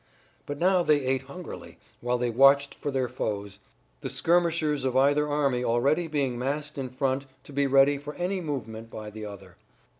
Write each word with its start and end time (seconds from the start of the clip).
But 0.47 0.57
now 0.57 0.81
they 0.81 1.05
ate 1.05 1.21
hungrily 1.29 1.77
while 1.99 2.17
they 2.17 2.31
watched 2.31 2.73
for 2.73 2.89
their 2.89 3.07
foes, 3.07 3.59
the 3.99 4.09
skirmishers 4.09 4.83
of 4.83 4.97
either 4.97 5.29
army 5.29 5.63
already 5.63 6.07
being 6.07 6.39
massed 6.39 6.79
in 6.79 6.89
front 6.89 7.27
to 7.43 7.53
be 7.53 7.67
ready 7.67 7.99
for 7.99 8.15
any 8.15 8.41
movement 8.41 8.89
by 8.89 9.11
the 9.11 9.27
other. 9.27 9.57